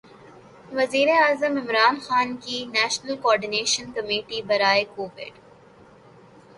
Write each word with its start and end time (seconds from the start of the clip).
وزیرِ 0.71 1.09
اعظم 1.17 1.53
عمران 1.57 1.95
خان 2.05 2.27
کی 2.43 2.57
نیشنل 2.73 3.15
کوارڈینیشن 3.23 3.85
کمیٹی 3.95 4.41
برائے 4.47 4.83
کوویڈ 4.95 5.33